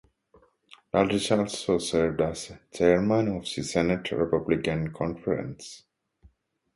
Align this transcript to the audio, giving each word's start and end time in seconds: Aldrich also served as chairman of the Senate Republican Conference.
Aldrich 0.95 1.31
also 1.31 1.77
served 1.77 2.21
as 2.21 2.51
chairman 2.73 3.27
of 3.37 3.43
the 3.43 3.61
Senate 3.61 4.09
Republican 4.11 4.91
Conference. 4.91 5.83